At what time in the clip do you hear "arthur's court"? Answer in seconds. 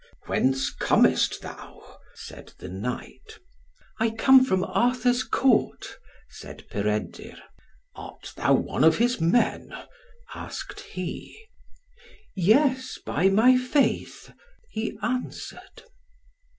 4.63-5.99